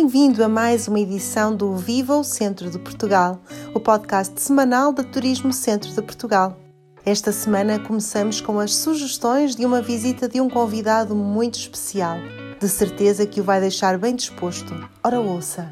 Bem-vindo 0.00 0.44
a 0.44 0.48
mais 0.48 0.86
uma 0.86 1.00
edição 1.00 1.56
do 1.56 1.74
Viva 1.74 2.16
o 2.16 2.22
Centro 2.22 2.70
de 2.70 2.78
Portugal, 2.78 3.42
o 3.74 3.80
podcast 3.80 4.40
semanal 4.40 4.92
de 4.92 5.02
Turismo 5.02 5.52
Centro 5.52 5.92
de 5.92 6.00
Portugal. 6.00 6.56
Esta 7.04 7.32
semana 7.32 7.80
começamos 7.80 8.40
com 8.40 8.60
as 8.60 8.76
sugestões 8.76 9.56
de 9.56 9.66
uma 9.66 9.82
visita 9.82 10.28
de 10.28 10.40
um 10.40 10.48
convidado 10.48 11.16
muito 11.16 11.58
especial. 11.58 12.16
De 12.60 12.68
certeza 12.68 13.26
que 13.26 13.40
o 13.40 13.44
vai 13.44 13.60
deixar 13.60 13.98
bem 13.98 14.14
disposto. 14.14 14.72
Ora, 15.02 15.18
ouça! 15.18 15.68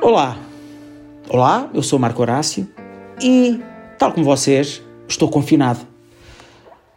Olá! 0.00 0.38
Olá, 1.28 1.68
eu 1.74 1.82
sou 1.82 1.98
Marco 1.98 2.22
Horácio 2.22 2.66
e, 3.20 3.60
tal 3.98 4.14
como 4.14 4.24
vocês, 4.24 4.80
estou 5.06 5.28
confinado. 5.28 5.80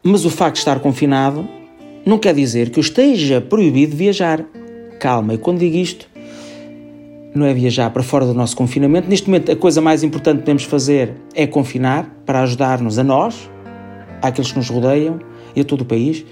Mas 0.02 0.24
o 0.24 0.30
facto 0.30 0.54
de 0.54 0.60
estar 0.60 0.80
confinado 0.80 1.46
não 2.06 2.18
quer 2.18 2.34
dizer 2.34 2.70
que 2.70 2.80
eu 2.80 2.82
esteja 2.82 3.42
proibido 3.42 3.94
viajar. 3.94 4.46
Calma, 5.00 5.34
e 5.34 5.38
quando 5.38 5.60
digo 5.60 5.76
isto, 5.76 6.10
não 7.34 7.46
é 7.46 7.54
viajar 7.54 7.90
para 7.90 8.02
fora 8.02 8.26
do 8.26 8.34
nosso 8.34 8.56
confinamento. 8.56 9.10
Neste 9.10 9.28
momento, 9.28 9.52
a 9.52 9.56
coisa 9.56 9.82
mais 9.82 10.04
importante 10.04 10.38
que 10.38 10.44
podemos 10.44 10.64
fazer 10.64 11.14
é 11.34 11.46
confinar 11.46 12.10
para 12.26 12.42
ajudar-nos 12.42 12.98
a 12.98 13.04
nós, 13.04 13.50
àqueles 14.22 14.52
que 14.52 14.58
nos 14.58 14.70
rodeiam 14.70 15.20
e 15.56 15.62
a 15.62 15.64
todo 15.64 15.82
o 15.82 15.86
país, 15.86 16.26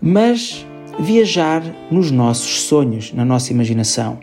mas 0.00 0.66
viajar 0.98 1.62
nos 1.90 2.10
nossos 2.10 2.62
sonhos, 2.62 3.12
na 3.12 3.24
nossa 3.24 3.52
imaginação. 3.52 4.18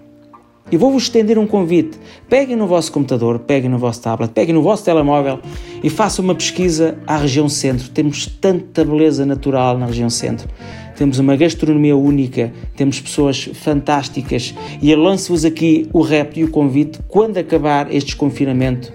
E 0.72 0.78
vou-vos 0.78 1.04
estender 1.04 1.38
um 1.38 1.46
convite. 1.46 2.00
Peguem 2.28 2.56
no 2.56 2.66
vosso 2.66 2.92
computador, 2.92 3.40
peguem 3.40 3.70
no 3.70 3.78
vosso 3.78 4.02
tablet, 4.02 4.32
peguem 4.32 4.56
no 4.56 4.62
vosso 4.62 4.84
telemóvel 4.84 5.40
e 5.84 5.90
façam 5.90 6.24
uma 6.24 6.34
pesquisa 6.34 6.98
à 7.06 7.18
região 7.18 7.48
centro. 7.48 7.90
Temos 7.90 8.26
tanta 8.26 8.84
beleza 8.84 9.26
natural 9.26 9.78
na 9.78 9.86
região 9.86 10.10
centro. 10.10 10.48
Temos 10.96 11.18
uma 11.18 11.36
gastronomia 11.36 11.96
única, 11.96 12.54
temos 12.76 13.00
pessoas 13.00 13.50
fantásticas 13.54 14.54
e 14.82 14.96
lanço-vos 14.96 15.44
aqui 15.44 15.90
o 15.92 16.02
repto 16.02 16.40
e 16.40 16.44
o 16.44 16.50
convite. 16.50 17.00
Quando 17.08 17.38
acabar 17.38 17.92
este 17.92 18.12
desconfinamento, 18.12 18.94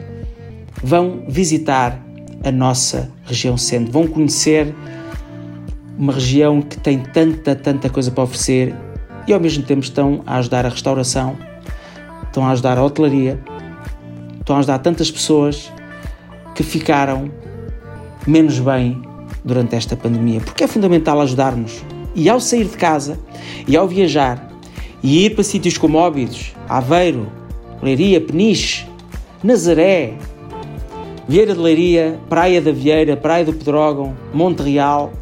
vão 0.82 1.24
visitar 1.28 2.00
a 2.44 2.52
nossa 2.52 3.10
região 3.24 3.56
centro. 3.56 3.92
Vão 3.92 4.06
conhecer 4.06 4.72
uma 5.98 6.12
região 6.12 6.62
que 6.62 6.78
tem 6.78 6.98
tanta, 7.00 7.56
tanta 7.56 7.90
coisa 7.90 8.10
para 8.10 8.22
oferecer 8.22 8.74
e 9.26 9.32
ao 9.32 9.40
mesmo 9.40 9.64
tempo 9.64 9.82
estão 9.82 10.22
a 10.24 10.38
ajudar 10.38 10.64
a 10.64 10.68
restauração, 10.68 11.36
estão 12.24 12.46
a 12.46 12.50
ajudar 12.52 12.78
a 12.78 12.84
hotelaria, 12.84 13.38
estão 14.38 14.56
a 14.56 14.60
ajudar 14.60 14.78
tantas 14.78 15.10
pessoas 15.10 15.72
que 16.54 16.62
ficaram 16.62 17.30
menos 18.26 18.58
bem 18.60 19.02
durante 19.48 19.74
esta 19.74 19.96
pandemia, 19.96 20.40
porque 20.40 20.62
é 20.62 20.68
fundamental 20.68 21.20
ajudar-nos. 21.22 21.82
E 22.14 22.28
ao 22.28 22.38
sair 22.38 22.64
de 22.64 22.76
casa 22.76 23.18
e 23.66 23.76
ao 23.76 23.88
viajar 23.88 24.50
e 25.02 25.24
ir 25.24 25.34
para 25.34 25.42
sítios 25.42 25.78
como 25.78 25.98
Óbidos, 25.98 26.52
Aveiro, 26.68 27.26
Leiria, 27.82 28.20
Peniche, 28.20 28.86
Nazaré, 29.42 30.14
Vieira 31.26 31.54
de 31.54 31.60
Leiria, 31.60 32.18
Praia 32.28 32.60
da 32.60 32.72
Vieira, 32.72 33.16
Praia 33.16 33.44
do 33.44 33.52
Pedrógão, 33.52 34.14
Monte 34.34 34.62
Real, 34.62 35.12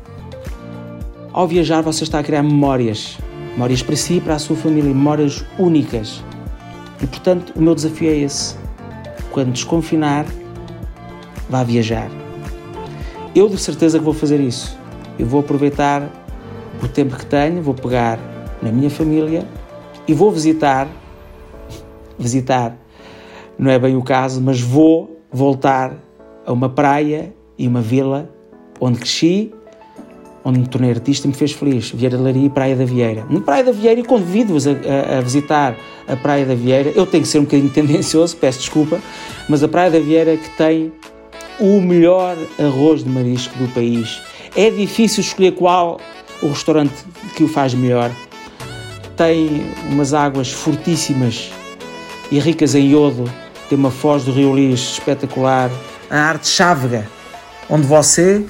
ao 1.33 1.47
viajar 1.47 1.83
você 1.83 2.05
está 2.05 2.19
a 2.19 2.23
criar 2.23 2.43
memórias, 2.43 3.19
memórias 3.53 3.83
para 3.83 3.97
si 3.97 4.15
e 4.15 4.21
para 4.21 4.35
a 4.35 4.39
sua 4.39 4.57
família, 4.57 4.93
memórias 4.93 5.45
únicas. 5.59 6.25
E 7.03 7.07
portanto, 7.07 7.53
o 7.55 7.61
meu 7.61 7.75
desafio 7.75 8.09
é 8.09 8.17
esse. 8.17 8.57
Quando 9.31 9.53
desconfinar, 9.53 10.25
vá 11.49 11.63
viajar. 11.63 12.26
Eu 13.37 13.51
de 13.51 13.59
certeza 13.59 13.99
que 13.99 14.05
vou 14.05 14.15
fazer 14.15 14.41
isso. 14.41 14.79
Eu 15.19 15.27
vou 15.27 15.41
aproveitar 15.41 16.11
o 16.83 16.89
tempo 16.89 17.15
que 17.17 17.27
tenho, 17.27 17.61
vou 17.61 17.75
pegar 17.75 18.19
na 18.63 18.73
minha 18.73 18.89
família 18.89 19.47
e 20.09 20.15
vou 20.15 20.33
visitar. 20.33 20.89
Visitar 22.19 22.75
não 23.59 23.71
é 23.71 23.79
bem 23.79 23.95
o 23.95 24.03
caso, 24.03 24.41
mas 24.41 24.59
vou 24.59 25.21
voltar 25.31 25.95
a 26.47 26.53
uma 26.53 26.71
praia 26.71 27.31
e 27.59 27.69
uma 27.69 27.83
vila 27.83 28.31
onde 28.81 28.99
cresci, 28.99 29.53
onde 30.43 30.61
me 30.61 30.67
tornei 30.67 30.91
artista 30.91 31.27
e 31.27 31.29
me 31.29 31.37
fez 31.37 31.53
feliz. 31.53 31.91
Vieira 31.91 32.17
de 32.17 32.23
Laria 32.23 32.47
e 32.47 32.49
Praia 32.49 32.75
da 32.75 32.87
Vieira. 32.87 33.27
Na 33.29 33.43
Praia 33.43 33.65
da 33.65 33.73
Vieira, 33.73 34.01
e 34.01 34.05
convido-vos 34.05 34.67
a, 34.67 34.71
a, 34.71 35.19
a, 35.19 35.21
visitar 35.21 35.77
a 36.09 36.17
Praia 36.17 36.47
da 36.47 36.55
Vieira. 36.55 36.91
Eu 36.97 37.05
tenho 37.05 37.23
que 37.23 37.29
ser 37.29 37.39
um 37.39 37.45
bocadinho 37.45 37.69
tendencioso, 37.73 38.35
peço 38.39 38.61
desculpa, 38.61 38.99
mas 39.47 39.63
a 39.63 39.69
Praia 39.69 39.91
da 39.91 39.99
Vieira 39.99 40.39
que 40.39 40.49
tem 40.57 40.91
o 41.59 41.81
melhor 41.81 42.37
arroz 42.59 43.03
de 43.03 43.11
marisco 43.11 43.57
do 43.59 43.69
país. 43.69 44.21
É 44.55 44.71
difícil 44.71 45.23
escolher 45.23 45.53
qual 45.53 46.01
o 46.43 46.49
restaurante 46.49 46.95
que 47.35 47.45
o 47.45 47.49
faz 47.49 47.75
melhor. 47.75 48.11
Tem 49.17 49.67
umas 49.89 50.13
águas 50.13 50.53
fortíssimas 50.53 51.51
e 52.31 52.39
ricas 52.39 52.75
em 52.75 52.91
iodo, 52.91 53.31
tem 53.69 53.79
uma 53.79 53.91
foz 53.91 54.25
do 54.25 54.33
Rio 54.33 54.55
Lis 54.55 54.81
espetacular. 54.81 55.71
A 56.11 56.19
arte 56.19 56.49
chávega, 56.49 57.07
onde 57.69 57.87
você 57.87 58.45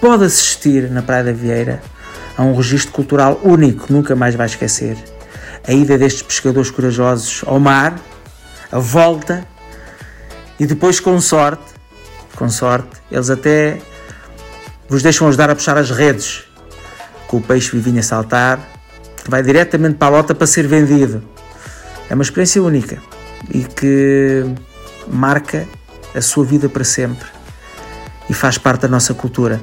pode 0.00 0.24
assistir 0.24 0.90
na 0.90 1.02
Praia 1.02 1.24
da 1.24 1.32
Vieira 1.32 1.82
a 2.36 2.42
um 2.42 2.54
registro 2.54 2.92
cultural 2.92 3.40
único, 3.42 3.92
nunca 3.92 4.14
mais 4.14 4.34
vai 4.34 4.46
esquecer. 4.46 4.96
A 5.66 5.72
ida 5.72 5.98
destes 5.98 6.22
pescadores 6.22 6.70
corajosos 6.70 7.42
ao 7.46 7.58
mar, 7.58 7.98
a 8.70 8.78
volta 8.78 9.46
e 10.58 10.66
depois, 10.66 10.98
com 11.00 11.20
sorte, 11.20 11.77
com 12.38 12.48
sorte, 12.48 12.88
eles 13.10 13.28
até 13.30 13.78
vos 14.88 15.02
deixam 15.02 15.26
ajudar 15.26 15.50
a 15.50 15.56
puxar 15.56 15.76
as 15.76 15.90
redes, 15.90 16.44
com 17.26 17.38
o 17.38 17.42
peixe 17.42 17.72
vivinho 17.72 17.98
a 17.98 18.02
saltar, 18.02 18.60
que 19.16 19.28
vai 19.28 19.42
diretamente 19.42 19.96
para 19.96 20.06
a 20.06 20.10
lota 20.18 20.34
para 20.36 20.46
ser 20.46 20.66
vendido. 20.68 21.22
É 22.08 22.14
uma 22.14 22.22
experiência 22.22 22.62
única 22.62 23.02
e 23.52 23.64
que 23.64 24.44
marca 25.08 25.66
a 26.14 26.20
sua 26.20 26.44
vida 26.44 26.68
para 26.68 26.84
sempre 26.84 27.26
e 28.30 28.32
faz 28.32 28.56
parte 28.56 28.82
da 28.82 28.88
nossa 28.88 29.12
cultura. 29.12 29.60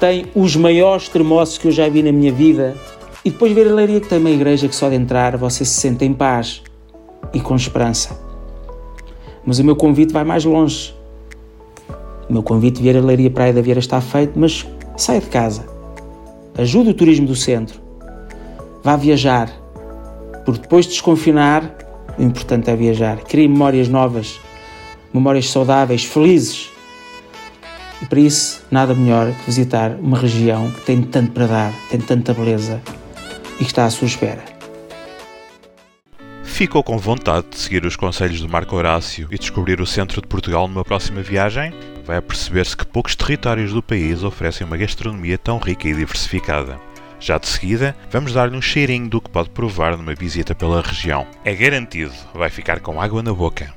Tem 0.00 0.30
os 0.34 0.56
maiores 0.56 1.08
termossos 1.08 1.56
que 1.56 1.68
eu 1.68 1.72
já 1.72 1.88
vi 1.88 2.02
na 2.02 2.10
minha 2.10 2.32
vida 2.32 2.76
e 3.24 3.30
depois 3.30 3.52
ver 3.52 3.68
a 3.68 3.74
leiria 3.74 4.00
que 4.00 4.08
tem 4.08 4.18
uma 4.18 4.30
igreja 4.30 4.68
que 4.68 4.74
só 4.74 4.88
de 4.88 4.96
entrar 4.96 5.36
você 5.36 5.64
se 5.64 5.80
sente 5.80 6.04
em 6.04 6.12
paz 6.12 6.62
e 7.32 7.40
com 7.40 7.54
esperança. 7.54 8.18
Mas 9.46 9.60
o 9.60 9.64
meu 9.64 9.76
convite 9.76 10.12
vai 10.12 10.24
mais 10.24 10.44
longe. 10.44 10.95
O 12.28 12.32
meu 12.32 12.42
convite 12.42 12.78
de 12.78 12.82
ver 12.82 12.96
a 12.96 13.00
Leiria 13.00 13.30
Praia 13.30 13.52
da 13.52 13.60
Vieira 13.60 13.80
está 13.80 14.00
feito, 14.00 14.32
mas 14.36 14.66
saia 14.96 15.20
de 15.20 15.26
casa. 15.26 15.66
Ajude 16.58 16.90
o 16.90 16.94
turismo 16.94 17.26
do 17.26 17.36
centro. 17.36 17.80
Vá 18.82 18.96
viajar. 18.96 19.50
Porque 20.44 20.62
depois 20.62 20.86
de 20.86 20.92
desconfinar, 20.92 21.76
o 22.18 22.22
importante 22.22 22.70
é 22.70 22.76
viajar. 22.76 23.18
Crie 23.18 23.46
memórias 23.46 23.88
novas, 23.88 24.40
memórias 25.12 25.50
saudáveis, 25.50 26.04
felizes. 26.04 26.70
E 28.02 28.06
para 28.06 28.20
isso, 28.20 28.62
nada 28.70 28.94
melhor 28.94 29.32
que 29.32 29.46
visitar 29.46 29.92
uma 30.00 30.18
região 30.18 30.70
que 30.70 30.80
tem 30.82 31.02
tanto 31.02 31.32
para 31.32 31.46
dar, 31.46 31.72
tem 31.90 32.00
tanta 32.00 32.34
beleza 32.34 32.80
e 33.54 33.64
que 33.64 33.70
está 33.70 33.86
à 33.86 33.90
sua 33.90 34.06
espera. 34.06 34.44
Ficou 36.42 36.82
com 36.82 36.96
vontade 36.96 37.46
de 37.50 37.58
seguir 37.58 37.84
os 37.84 37.96
conselhos 37.96 38.40
do 38.40 38.48
Marco 38.48 38.74
Horácio 38.76 39.28
e 39.30 39.38
descobrir 39.38 39.80
o 39.80 39.86
centro 39.86 40.20
de 40.20 40.26
Portugal 40.26 40.66
numa 40.66 40.84
próxima 40.84 41.20
viagem? 41.22 41.72
Vai 42.06 42.20
perceber-se 42.20 42.76
que 42.76 42.86
poucos 42.86 43.16
territórios 43.16 43.72
do 43.72 43.82
país 43.82 44.22
oferecem 44.22 44.66
uma 44.66 44.76
gastronomia 44.76 45.36
tão 45.36 45.58
rica 45.58 45.88
e 45.88 45.94
diversificada. 45.94 46.78
Já 47.18 47.36
de 47.36 47.48
seguida, 47.48 47.96
vamos 48.10 48.32
dar-lhe 48.32 48.56
um 48.56 48.62
cheirinho 48.62 49.08
do 49.08 49.20
que 49.20 49.28
pode 49.28 49.50
provar 49.50 49.96
numa 49.96 50.14
visita 50.14 50.54
pela 50.54 50.80
região. 50.80 51.26
É 51.44 51.52
garantido, 51.54 52.12
vai 52.32 52.48
ficar 52.48 52.78
com 52.80 53.00
água 53.00 53.22
na 53.22 53.34
boca. 53.34 53.74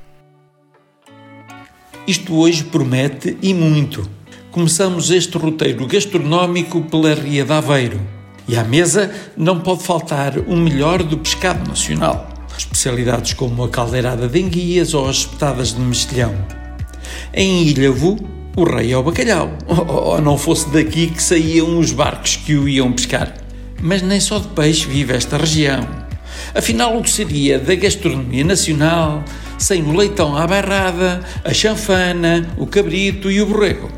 Isto 2.06 2.36
hoje 2.36 2.64
promete 2.64 3.36
e 3.42 3.52
muito. 3.52 4.08
Começamos 4.50 5.10
este 5.10 5.36
roteiro 5.36 5.86
gastronómico 5.86 6.82
pela 6.82 7.14
Ria 7.14 7.44
de 7.44 7.52
Aveiro. 7.52 8.00
E 8.46 8.56
à 8.56 8.62
mesa 8.62 9.12
não 9.36 9.60
pode 9.60 9.82
faltar 9.82 10.38
o 10.38 10.56
melhor 10.56 11.02
do 11.02 11.18
pescado 11.18 11.68
nacional 11.68 12.30
especialidades 12.60 13.32
como 13.32 13.64
a 13.64 13.68
caldeirada 13.68 14.28
de 14.28 14.40
enguias 14.40 14.94
ou 14.94 15.08
as 15.08 15.16
espetadas 15.16 15.72
de 15.72 15.80
mexilhão. 15.80 16.59
Em 17.32 17.62
Ilhavo, 17.68 18.16
o 18.56 18.64
rei 18.64 18.92
é 18.92 18.96
o 18.96 19.04
bacalhau, 19.04 19.52
ou 19.68 20.20
não 20.20 20.36
fosse 20.36 20.68
daqui 20.70 21.06
que 21.06 21.22
saíam 21.22 21.78
os 21.78 21.92
barcos 21.92 22.34
que 22.34 22.56
o 22.56 22.68
iam 22.68 22.92
pescar. 22.92 23.34
Mas 23.80 24.02
nem 24.02 24.18
só 24.18 24.40
de 24.40 24.48
peixe 24.48 24.88
vive 24.88 25.14
esta 25.14 25.36
região. 25.36 25.86
Afinal, 26.52 26.98
o 26.98 27.02
que 27.02 27.10
seria 27.10 27.60
da 27.60 27.74
gastronomia 27.76 28.44
nacional 28.44 29.22
sem 29.56 29.82
o 29.82 29.92
leitão 29.92 30.36
à 30.36 30.44
barrada, 30.44 31.20
a 31.44 31.54
chanfana, 31.54 32.48
o 32.56 32.66
cabrito 32.66 33.30
e 33.30 33.40
o 33.40 33.46
borrego? 33.46 33.88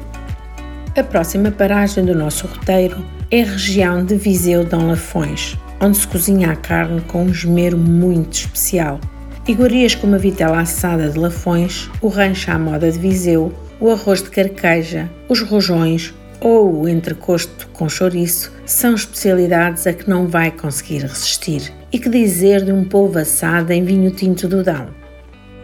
A 0.95 1.03
próxima 1.03 1.51
paragem 1.51 2.05
do 2.05 2.15
nosso 2.15 2.47
roteiro 2.47 3.03
é 3.31 3.41
a 3.41 3.47
região 3.47 4.05
de 4.05 4.15
Viseu 4.17 4.63
Dom 4.63 4.89
Lafões, 4.89 5.57
onde 5.81 5.97
se 5.97 6.07
cozinha 6.07 6.51
a 6.51 6.57
carne 6.57 7.01
com 7.01 7.25
um 7.25 7.31
esmero 7.31 7.79
muito 7.79 8.35
especial. 8.35 9.01
Iguarias 9.47 9.97
como 9.97 10.15
a 10.15 10.19
vitela 10.19 10.61
assada 10.61 11.09
de 11.09 11.19
Lafões, 11.19 11.91
o 12.01 12.07
rancho 12.07 12.49
à 12.53 12.57
moda 12.57 12.93
de 12.93 12.97
Viseu, 12.97 13.53
o 13.81 13.91
arroz 13.91 14.23
de 14.23 14.31
carqueja, 14.31 15.11
os 15.29 15.41
rojões, 15.43 16.15
ou 16.41 16.83
o 16.83 16.89
entrecosto 16.89 17.67
com 17.73 17.89
chouriço 17.89 18.53
são 18.65 18.95
especialidades 18.95 19.85
a 19.89 19.93
que 19.93 20.09
não 20.09 20.29
vai 20.29 20.53
conseguir 20.53 21.01
resistir. 21.01 21.73
E 21.93 21.99
que 21.99 22.09
dizer 22.09 22.65
de 22.65 22.71
um 22.71 22.85
polvo 22.85 23.19
assado 23.19 23.73
em 23.73 23.85
vinho 23.85 24.13
tinto 24.13 24.47
do 24.47 24.63
Dão? 24.63 24.91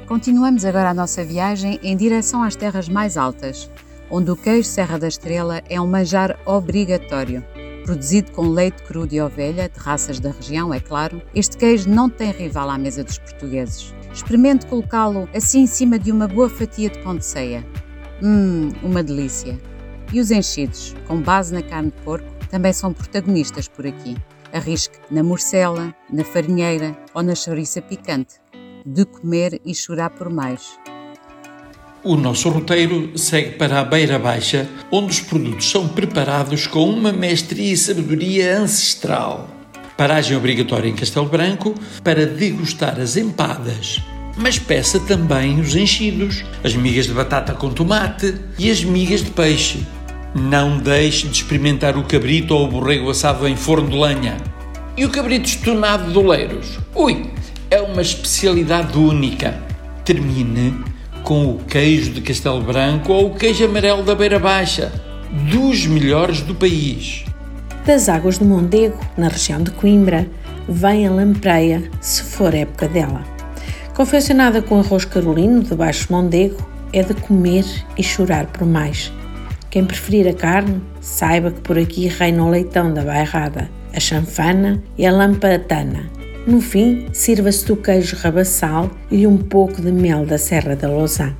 Continuamos 0.08 0.64
agora 0.64 0.90
a 0.90 0.94
nossa 0.94 1.24
viagem 1.24 1.78
em 1.80 1.96
direção 1.96 2.42
às 2.42 2.56
terras 2.56 2.88
mais 2.88 3.16
altas, 3.16 3.70
onde 4.10 4.28
o 4.28 4.36
queijo 4.36 4.68
Serra 4.68 4.98
da 4.98 5.06
Estrela 5.06 5.62
é 5.70 5.80
um 5.80 5.86
manjar 5.86 6.36
obrigatório. 6.44 7.44
Produzido 7.88 8.32
com 8.32 8.50
leite 8.50 8.82
cru 8.82 9.06
de 9.06 9.18
ovelha, 9.18 9.66
de 9.66 9.78
raças 9.78 10.20
da 10.20 10.30
região, 10.30 10.74
é 10.74 10.78
claro, 10.78 11.22
este 11.34 11.56
queijo 11.56 11.88
não 11.88 12.10
tem 12.10 12.30
rival 12.30 12.68
à 12.68 12.76
mesa 12.76 13.02
dos 13.02 13.16
portugueses. 13.16 13.94
Experimente 14.12 14.66
colocá-lo 14.66 15.26
assim 15.34 15.62
em 15.62 15.66
cima 15.66 15.98
de 15.98 16.12
uma 16.12 16.28
boa 16.28 16.50
fatia 16.50 16.90
de 16.90 16.98
pão 16.98 17.16
de 17.16 17.24
ceia. 17.24 17.66
Hum, 18.22 18.68
uma 18.82 19.02
delícia! 19.02 19.58
E 20.12 20.20
os 20.20 20.30
enchidos, 20.30 20.94
com 21.06 21.22
base 21.22 21.54
na 21.54 21.62
carne 21.62 21.90
de 21.90 21.96
porco, 22.02 22.28
também 22.50 22.74
são 22.74 22.92
protagonistas 22.92 23.68
por 23.68 23.86
aqui. 23.86 24.18
Arrisque 24.52 24.98
na 25.10 25.22
morcela, 25.22 25.94
na 26.12 26.24
farinheira 26.24 26.94
ou 27.14 27.22
na 27.22 27.34
chouriça 27.34 27.80
picante. 27.80 28.34
De 28.84 29.06
comer 29.06 29.62
e 29.64 29.74
chorar 29.74 30.10
por 30.10 30.28
mais. 30.28 30.78
O 32.04 32.14
nosso 32.14 32.48
roteiro 32.48 33.10
segue 33.18 33.56
para 33.56 33.80
a 33.80 33.84
Beira 33.84 34.20
Baixa, 34.20 34.68
onde 34.90 35.10
os 35.10 35.20
produtos 35.20 35.68
são 35.68 35.88
preparados 35.88 36.64
com 36.64 36.88
uma 36.88 37.12
mestria 37.12 37.72
e 37.72 37.76
sabedoria 37.76 38.56
ancestral. 38.56 39.48
Paragem 39.96 40.36
obrigatória 40.36 40.88
em 40.88 40.94
Castelo 40.94 41.26
Branco 41.26 41.74
para 42.04 42.24
degustar 42.24 43.00
as 43.00 43.16
empadas, 43.16 44.00
mas 44.36 44.60
peça 44.60 45.00
também 45.00 45.58
os 45.58 45.74
enchidos, 45.74 46.44
as 46.62 46.72
migas 46.76 47.08
de 47.08 47.14
batata 47.14 47.52
com 47.52 47.70
tomate 47.70 48.32
e 48.56 48.70
as 48.70 48.84
migas 48.84 49.24
de 49.24 49.32
peixe. 49.32 49.84
Não 50.36 50.78
deixe 50.78 51.26
de 51.26 51.34
experimentar 51.34 51.98
o 51.98 52.04
cabrito 52.04 52.54
ou 52.54 52.66
o 52.66 52.70
borrego 52.70 53.10
assado 53.10 53.48
em 53.48 53.56
forno 53.56 53.90
de 53.90 53.96
lenha. 53.96 54.36
E 54.96 55.04
o 55.04 55.10
cabrito 55.10 55.48
estonado 55.48 56.12
de 56.12 56.18
Oleiros? 56.18 56.78
Ui, 56.94 57.28
é 57.68 57.80
uma 57.80 58.02
especialidade 58.02 58.96
única. 58.96 59.60
Termine 60.04 60.74
com 61.28 61.44
o 61.44 61.58
queijo 61.58 62.12
de 62.12 62.22
Castelo 62.22 62.62
Branco 62.62 63.12
ou 63.12 63.26
o 63.26 63.34
queijo 63.34 63.66
amarelo 63.66 64.02
da 64.02 64.14
Beira 64.14 64.38
Baixa, 64.38 64.90
dos 65.52 65.86
melhores 65.86 66.40
do 66.40 66.54
país. 66.54 67.26
Das 67.84 68.08
águas 68.08 68.38
do 68.38 68.46
Mondego, 68.46 68.98
na 69.14 69.28
região 69.28 69.62
de 69.62 69.70
Coimbra, 69.72 70.26
vem 70.66 71.06
a 71.06 71.10
lampreia, 71.10 71.82
se 72.00 72.22
for 72.22 72.54
época 72.54 72.88
dela. 72.88 73.22
Confeccionada 73.94 74.62
com 74.62 74.80
arroz 74.80 75.04
carolino 75.04 75.62
de 75.62 75.74
baixo 75.74 76.10
Mondego, 76.10 76.66
é 76.94 77.02
de 77.02 77.12
comer 77.12 77.66
e 77.98 78.02
chorar 78.02 78.46
por 78.46 78.66
mais. 78.66 79.12
Quem 79.68 79.84
preferir 79.84 80.26
a 80.28 80.32
carne, 80.32 80.80
saiba 80.98 81.50
que 81.50 81.60
por 81.60 81.78
aqui 81.78 82.08
reina 82.08 82.42
o 82.42 82.48
leitão 82.48 82.94
da 82.94 83.02
bairrada, 83.02 83.68
a 83.94 84.00
chanfana 84.00 84.82
e 84.96 85.06
a 85.06 85.12
lampadana. 85.12 86.08
No 86.48 86.62
fim, 86.62 87.08
sirva-se 87.12 87.66
do 87.66 87.76
queijo 87.76 88.16
rabassal 88.16 88.90
e 89.10 89.26
um 89.26 89.36
pouco 89.36 89.82
de 89.82 89.92
mel 89.92 90.24
da 90.24 90.38
Serra 90.38 90.74
da 90.74 90.88
Lousã. 90.88 91.36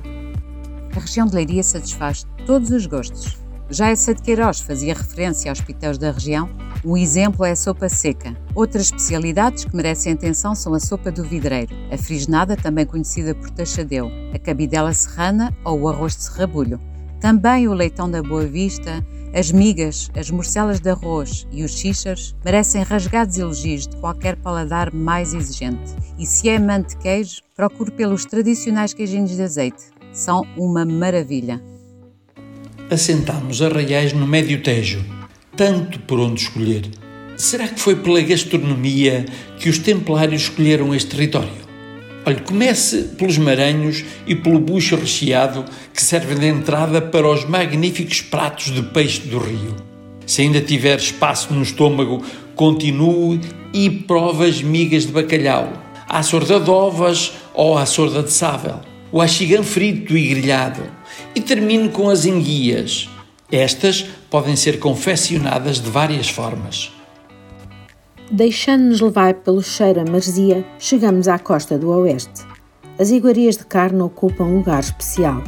A 0.95 0.99
região 0.99 1.25
de 1.25 1.33
Leiria 1.33 1.63
satisfaz 1.63 2.27
todos 2.45 2.69
os 2.69 2.85
gostos. 2.85 3.35
Já 3.71 3.89
essa 3.89 4.13
de 4.13 4.21
Queiroz 4.21 4.59
fazia 4.59 4.93
referência 4.93 5.49
aos 5.49 5.61
pitéus 5.61 5.97
da 5.97 6.11
região. 6.11 6.47
Um 6.85 6.95
exemplo 6.95 7.43
é 7.43 7.49
a 7.49 7.55
sopa 7.55 7.89
seca. 7.89 8.37
Outras 8.53 8.83
especialidades 8.83 9.65
que 9.65 9.75
merecem 9.75 10.13
atenção 10.13 10.53
são 10.53 10.75
a 10.75 10.79
sopa 10.79 11.11
do 11.11 11.23
vidreiro, 11.23 11.75
a 11.91 11.97
frisnada, 11.97 12.55
também 12.55 12.85
conhecida 12.85 13.33
por 13.33 13.49
tachadeu, 13.49 14.11
a 14.31 14.37
cabidela 14.37 14.93
serrana 14.93 15.51
ou 15.65 15.81
o 15.81 15.89
arroz 15.89 16.15
de 16.15 16.21
serrabulho. 16.25 16.79
Também 17.19 17.67
o 17.67 17.73
leitão 17.73 18.11
da 18.11 18.21
Boa 18.21 18.45
Vista, 18.45 19.03
as 19.33 19.51
migas, 19.51 20.09
as 20.15 20.31
morcelas 20.31 20.79
de 20.79 20.89
arroz 20.89 21.47
e 21.51 21.63
os 21.63 21.77
xixas 21.77 22.35
merecem 22.43 22.81
rasgados 22.81 23.37
elogios 23.37 23.87
de 23.87 23.95
qualquer 23.97 24.35
paladar 24.35 24.93
mais 24.93 25.33
exigente. 25.33 25.93
E 26.17 26.25
se 26.25 26.49
é 26.49 26.57
amante 26.57 26.95
de 26.95 26.97
queijo, 26.97 27.41
procure 27.55 27.91
pelos 27.91 28.25
tradicionais 28.25 28.93
queijinhos 28.93 29.35
de 29.35 29.41
azeite. 29.41 29.83
São 30.11 30.45
uma 30.57 30.83
maravilha. 30.83 31.61
Assentámos 32.89 33.61
arraiais 33.61 34.13
no 34.13 34.25
Médio 34.25 34.63
Tejo, 34.63 35.05
tanto 35.55 35.99
por 36.01 36.19
onde 36.19 36.41
escolher. 36.41 36.89
Será 37.37 37.67
que 37.67 37.79
foi 37.79 37.95
pela 37.95 38.21
gastronomia 38.21 39.25
que 39.59 39.69
os 39.69 39.77
templários 39.77 40.41
escolheram 40.43 40.93
este 40.93 41.11
território? 41.11 41.68
Olha, 42.25 42.39
comece 42.41 43.03
pelos 43.17 43.37
maranhos 43.37 44.03
e 44.27 44.35
pelo 44.35 44.59
bucho 44.59 44.95
recheado 44.95 45.65
que 45.93 46.01
servem 46.01 46.37
de 46.37 46.47
entrada 46.47 47.01
para 47.01 47.27
os 47.27 47.45
magníficos 47.45 48.21
pratos 48.21 48.73
de 48.73 48.83
peixe 48.83 49.21
do 49.21 49.39
rio. 49.39 49.75
Se 50.25 50.41
ainda 50.41 50.61
tiver 50.61 50.97
espaço 50.97 51.53
no 51.53 51.63
estômago, 51.63 52.23
continue 52.55 53.39
e 53.73 53.89
prove 53.89 54.47
as 54.47 54.61
migas 54.61 55.05
de 55.05 55.11
bacalhau, 55.11 55.73
a 56.07 56.21
sorda 56.21 56.59
de 56.59 56.69
ovas 56.69 57.31
ou 57.53 57.77
a 57.77 57.85
sorda 57.85 58.21
de 58.21 58.31
sável, 58.31 58.79
o 59.11 59.21
axigã 59.21 59.63
frito 59.63 60.15
e 60.15 60.27
grelhado. 60.27 60.83
E 61.33 61.41
termine 61.41 61.89
com 61.89 62.09
as 62.09 62.25
enguias. 62.25 63.09
Estas 63.51 64.05
podem 64.29 64.55
ser 64.55 64.77
confeccionadas 64.77 65.79
de 65.79 65.89
várias 65.89 66.29
formas. 66.29 66.91
Deixando-nos 68.31 69.01
levar 69.01 69.33
pelo 69.33 69.63
cheiro 69.63 70.01
a 70.01 70.05
marzia, 70.05 70.63
chegamos 70.77 71.27
à 71.27 71.39
costa 71.39 71.79
do 71.79 71.89
oeste. 71.89 72.45
As 72.99 73.09
iguarias 73.09 73.57
de 73.57 73.65
carne 73.65 73.99
ocupam 74.03 74.43
um 74.43 74.57
lugar 74.57 74.81
especial. 74.81 75.43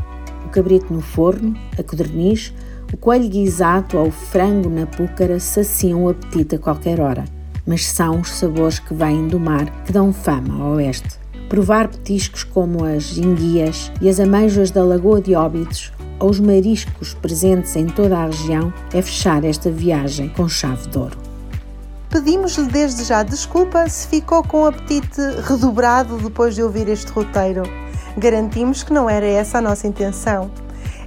O 0.48 0.50
cabrito 0.50 0.92
no 0.92 1.00
forno, 1.00 1.56
a 1.78 1.84
codorniz, 1.84 2.52
o 2.92 2.98
coelho 2.98 3.30
guisado 3.30 4.00
ou 4.00 4.08
o 4.08 4.12
frango 4.12 4.68
na 4.68 4.88
púcara 4.88 5.40
saciam 5.40 6.06
o 6.06 6.10
apetite 6.10 6.56
a 6.56 6.60
qualquer 6.60 7.00
hora, 7.00 7.26
mas 7.68 7.86
são 7.86 8.22
os 8.22 8.30
sabores 8.30 8.80
que 8.80 8.96
vêm 8.96 9.28
do 9.28 9.40
mar 9.40 9.70
que 9.84 9.94
dão 9.94 10.12
fama 10.12 10.64
ao 10.64 10.72
oeste. 10.78 11.20
Provar 11.50 11.88
petiscos 11.88 12.44
como 12.44 12.84
as 12.84 13.16
enguias 13.16 13.92
e 14.02 14.10
as 14.10 14.20
ameijoas 14.20 14.72
da 14.72 14.84
Lagoa 14.84 15.22
de 15.22 15.36
Óbidos 15.36 15.92
ou 16.20 16.32
os 16.32 16.40
mariscos 16.40 17.14
presentes 17.14 17.76
em 17.76 17.86
toda 17.86 18.18
a 18.18 18.26
região 18.26 18.74
é 18.92 19.04
fechar 19.04 19.44
esta 19.44 19.70
viagem 19.70 20.30
com 20.30 20.50
chave 20.50 20.90
de 20.90 20.98
ouro. 20.98 21.21
Pedimos-lhe 22.12 22.68
desde 22.68 23.04
já 23.06 23.24
desculpa 23.24 23.88
se 23.88 24.06
ficou 24.06 24.44
com 24.44 24.64
o 24.64 24.66
apetite 24.66 25.22
redobrado 25.48 26.18
depois 26.18 26.54
de 26.54 26.62
ouvir 26.62 26.90
este 26.90 27.10
roteiro. 27.10 27.64
Garantimos 28.18 28.84
que 28.84 28.92
não 28.92 29.10
era 29.10 29.26
essa 29.26 29.60
a 29.60 29.62
nossa 29.62 29.88
intenção. 29.88 30.52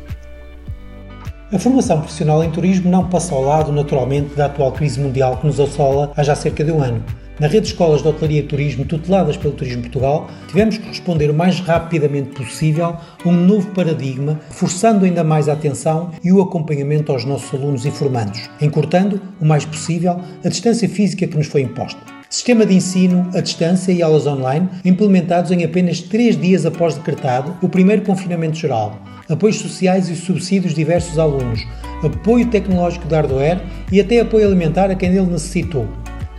A 1.50 1.58
formação 1.58 2.00
profissional 2.00 2.44
em 2.44 2.50
turismo 2.50 2.90
não 2.90 3.08
passa 3.08 3.34
ao 3.34 3.42
lado, 3.42 3.72
naturalmente, 3.72 4.34
da 4.34 4.44
atual 4.44 4.72
crise 4.72 5.00
mundial 5.00 5.38
que 5.38 5.46
nos 5.46 5.58
assola 5.58 6.12
há 6.14 6.22
já 6.22 6.34
cerca 6.34 6.62
de 6.62 6.70
um 6.70 6.82
ano. 6.82 7.02
Na 7.38 7.48
rede 7.48 7.66
de 7.66 7.72
escolas 7.72 8.00
de 8.00 8.08
hotelaria 8.08 8.40
e 8.40 8.42
turismo 8.42 8.86
tuteladas 8.86 9.36
pelo 9.36 9.52
Turismo 9.52 9.82
Portugal, 9.82 10.30
tivemos 10.48 10.78
que 10.78 10.88
responder 10.88 11.28
o 11.28 11.34
mais 11.34 11.60
rapidamente 11.60 12.30
possível 12.30 12.86
a 12.86 13.28
um 13.28 13.32
novo 13.32 13.72
paradigma, 13.72 14.40
forçando 14.48 15.04
ainda 15.04 15.22
mais 15.22 15.46
a 15.46 15.52
atenção 15.52 16.12
e 16.24 16.32
o 16.32 16.40
acompanhamento 16.40 17.12
aos 17.12 17.26
nossos 17.26 17.52
alunos 17.52 17.84
e 17.84 17.90
formandos, 17.90 18.48
encurtando 18.58 19.20
o 19.38 19.44
mais 19.44 19.66
possível 19.66 20.18
a 20.42 20.48
distância 20.48 20.88
física 20.88 21.26
que 21.26 21.36
nos 21.36 21.46
foi 21.46 21.60
imposta. 21.60 22.00
Sistema 22.30 22.64
de 22.64 22.74
ensino 22.74 23.28
à 23.34 23.42
distância 23.42 23.92
e 23.92 24.00
aulas 24.00 24.26
online 24.26 24.70
implementados 24.82 25.50
em 25.50 25.62
apenas 25.62 26.00
três 26.00 26.40
dias 26.40 26.64
após 26.64 26.94
decretado 26.94 27.54
o 27.60 27.68
primeiro 27.68 28.00
confinamento 28.00 28.56
geral, 28.56 28.98
apoios 29.28 29.56
sociais 29.56 30.08
e 30.08 30.16
subsídios 30.16 30.72
diversos 30.72 31.18
a 31.18 31.22
alunos, 31.24 31.60
apoio 32.02 32.46
tecnológico 32.46 33.06
de 33.06 33.14
hardware 33.14 33.60
e 33.92 34.00
até 34.00 34.20
apoio 34.20 34.46
alimentar 34.46 34.90
a 34.90 34.94
quem 34.94 35.10
ele 35.10 35.26
necessitou. 35.26 35.86